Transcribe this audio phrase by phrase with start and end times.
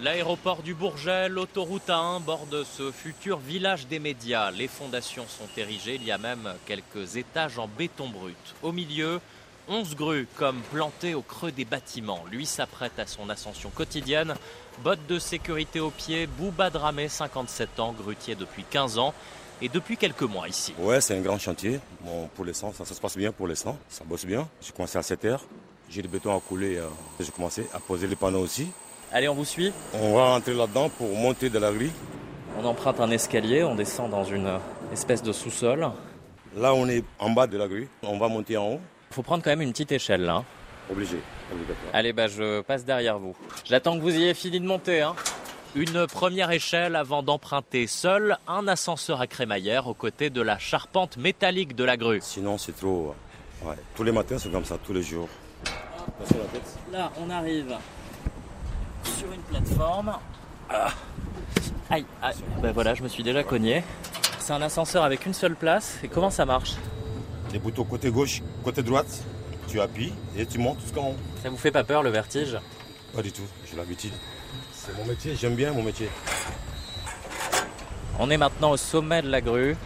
[0.00, 4.52] L'aéroport du Bourget, l'autoroute A1 borde ce futur village des médias.
[4.52, 8.36] Les fondations sont érigées, il y a même quelques étages en béton brut.
[8.62, 9.20] Au milieu,
[9.66, 12.24] 11 grues comme plantées au creux des bâtiments.
[12.30, 14.36] Lui s'apprête à son ascension quotidienne.
[14.84, 19.12] Bottes de sécurité aux pieds, Bouba Dramé, 57 ans, grutier depuis 15 ans
[19.60, 20.74] et depuis quelques mois ici.
[20.78, 21.80] Ouais, c'est un grand chantier.
[22.02, 23.76] Bon, pour l'instant, ça, se passe bien pour l'instant.
[23.88, 24.48] Ça bosse bien.
[24.60, 25.44] J'ai commencé à 7 heures.
[25.90, 26.76] J'ai le béton à couler.
[26.76, 26.86] Euh,
[27.18, 28.68] j'ai commencé à poser les panneaux aussi.
[29.10, 31.92] Allez, on vous suit On va rentrer là-dedans pour monter de la grille.
[32.60, 34.58] On emprunte un escalier, on descend dans une
[34.92, 35.88] espèce de sous-sol.
[36.56, 37.88] Là, on est en bas de la grille.
[38.02, 38.80] On va monter en haut.
[39.10, 40.44] Il faut prendre quand même une petite échelle là.
[40.90, 41.18] Obligé,
[41.52, 41.90] obligatoire.
[41.94, 43.34] Allez, bah je passe derrière vous.
[43.64, 45.00] J'attends que vous ayez fini de monter.
[45.00, 45.14] Hein.
[45.74, 51.16] Une première échelle avant d'emprunter seul un ascenseur à crémaillère aux côtés de la charpente
[51.16, 52.20] métallique de la grue.
[52.22, 53.14] Sinon, c'est trop.
[53.62, 53.74] Ouais.
[53.94, 55.28] Tous les matins, c'est comme ça, tous les jours.
[56.92, 57.74] Là, on arrive
[59.08, 60.12] sur une plateforme.
[60.70, 60.90] Ah.
[61.90, 62.36] Aïe, aïe.
[62.60, 63.82] Ben voilà, je me suis déjà cogné.
[64.38, 65.98] C'est un ascenseur avec une seule place.
[66.02, 66.74] Et comment ça marche?
[67.52, 69.24] Les boutons côté gauche, côté droite.
[69.68, 71.16] Tu appuies et tu montes jusqu'en haut.
[71.42, 72.56] Ça vous fait pas peur le vertige?
[73.14, 74.12] Pas du tout, j'ai l'habitude.
[74.72, 76.08] C'est mon métier, j'aime bien mon métier.
[78.18, 79.76] On est maintenant au sommet de la grue.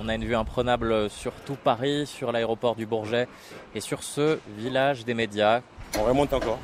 [0.00, 3.26] On a une vue imprenable sur tout Paris, sur l'aéroport du Bourget
[3.74, 5.60] et sur ce village des médias.
[5.98, 6.58] On remonte encore.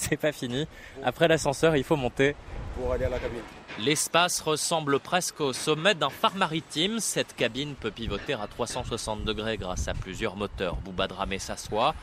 [0.08, 0.66] C'est pas fini.
[1.04, 2.34] Après l'ascenseur, il faut monter.
[2.74, 3.42] Pour aller à la cabine.
[3.78, 7.00] L'espace ressemble presque au sommet d'un phare maritime.
[7.00, 10.76] Cette cabine peut pivoter à 360 degrés grâce à plusieurs moteurs.
[10.76, 11.94] Bouba Dramé s'assoit,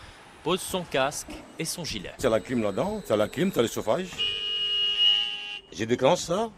[0.43, 2.13] pose son casque et son gilet.
[2.19, 4.09] Tu as la clim là-dedans, tu as la clim, tu as le chauffage.
[5.71, 6.51] J'ai déclenché ça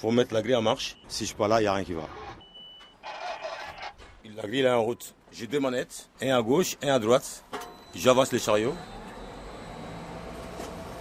[0.00, 0.96] pour mettre la grille en marche.
[1.06, 2.08] Si je suis pas là, il n'y a rien qui va.
[4.36, 5.14] La grille est en route.
[5.30, 7.44] J'ai deux manettes, un à gauche, un à droite.
[7.94, 8.74] J'avance les chariots.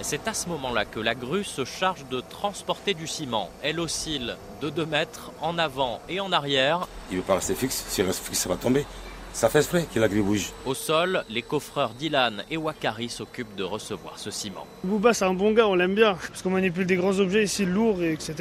[0.02, 3.50] C'est à ce moment-là que la grue se charge de transporter du ciment.
[3.61, 6.88] Elle oscille de 2 mètres en avant et en arrière.
[7.11, 7.83] Il ne veut pas rester fixe.
[7.89, 8.86] S'il reste fixe, ça va tomber.
[9.33, 10.51] Ça fait exprès que la grille bouge.
[10.66, 14.66] Au sol, les coffreurs Dylan et Wakari s'occupent de recevoir ce ciment.
[14.84, 16.18] Bouba, c'est un bon gars, on l'aime bien.
[16.29, 18.34] Parce qu'on manipule des grands objets ici, lourds, et etc.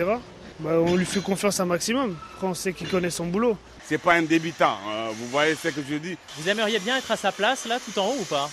[0.60, 2.16] Bah, on lui fait confiance un maximum.
[2.34, 3.56] Après, on sait qu'il connaît son boulot.
[3.84, 5.08] C'est pas un débutant, hein.
[5.12, 6.16] vous voyez ce que je dis?
[6.38, 8.48] Vous aimeriez bien être à sa place, là, tout en haut ou pas?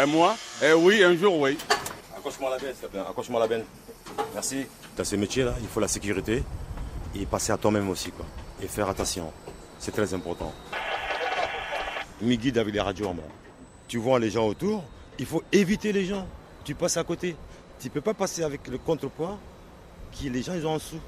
[0.00, 0.36] Et Moi?
[0.62, 1.56] Eh Oui, un jour, oui.
[2.40, 3.00] Accroche-moi la benne, s'il te plaît.
[3.00, 3.64] Accroche-moi la benne.
[4.32, 4.66] Merci.
[4.96, 6.42] Dans ce métier-là, il faut la sécurité
[7.14, 8.24] et passer à toi-même aussi, quoi.
[8.62, 9.30] Et faire attention.
[9.78, 10.52] C'est très important.
[12.22, 13.22] Mes guides avec les radios en bas.
[13.88, 14.84] Tu vois les gens autour,
[15.18, 16.26] il faut éviter les gens.
[16.64, 17.36] Tu passes à côté.
[17.78, 19.38] Tu ne peux pas passer avec le contrepoids
[20.12, 21.00] qui les gens ils ont en dessous.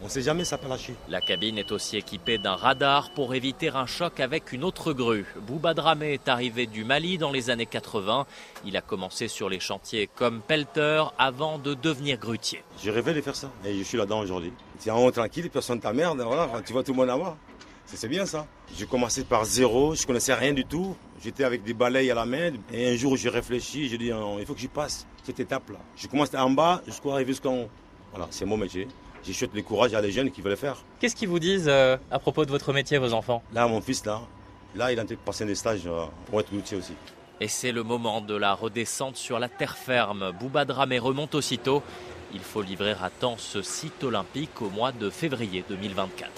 [0.00, 0.94] On ne sait jamais ça peut lâcher.
[1.08, 5.26] La cabine est aussi équipée d'un radar pour éviter un choc avec une autre grue.
[5.40, 8.24] Bouba Dramé est arrivé du Mali dans les années 80.
[8.64, 12.62] Il a commencé sur les chantiers comme pelleter avant de devenir grutier.
[12.80, 14.52] J'ai rêvé de faire ça et je suis là-dedans aujourd'hui.
[14.88, 17.36] En haut tranquille, personne t'emmerde, voilà, tu vois tout le monde moi.
[17.86, 18.46] C'est bien ça.
[18.76, 20.94] J'ai commencé par zéro, je connaissais rien du tout.
[21.20, 24.46] J'étais avec des balayes à la main et un jour j'ai réfléchi, j'ai dit il
[24.46, 25.80] faut que j'y passe cette étape-là.
[25.96, 27.68] Je commence en bas jusqu'à arriver jusqu'en haut.
[28.12, 28.86] Voilà, c'est mon métier
[29.24, 30.76] j'achète le courage à les jeunes qui veulent le faire.
[31.00, 33.42] Qu'est-ce qu'ils vous disent euh, à propos de votre métier, vos enfants?
[33.52, 34.20] Là, mon fils, là,
[34.74, 36.92] là, il a passé des stages euh, pour être routier aussi.
[37.40, 40.32] Et c'est le moment de la redescente sur la terre ferme.
[40.40, 41.82] Bouba Dramé remonte aussitôt.
[42.34, 46.30] Il faut livrer à temps ce site olympique au mois de février 2024.